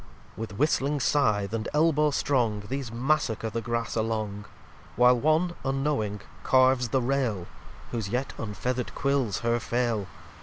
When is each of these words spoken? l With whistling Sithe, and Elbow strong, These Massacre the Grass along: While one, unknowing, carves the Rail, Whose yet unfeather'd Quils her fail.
l 0.35 0.41
With 0.41 0.57
whistling 0.57 0.97
Sithe, 0.99 1.53
and 1.53 1.69
Elbow 1.75 2.09
strong, 2.09 2.61
These 2.67 2.91
Massacre 2.91 3.51
the 3.51 3.61
Grass 3.61 3.95
along: 3.95 4.45
While 4.95 5.19
one, 5.19 5.53
unknowing, 5.63 6.21
carves 6.41 6.89
the 6.89 7.03
Rail, 7.03 7.45
Whose 7.91 8.09
yet 8.09 8.33
unfeather'd 8.39 8.95
Quils 8.95 9.41
her 9.41 9.59
fail. 9.59 10.07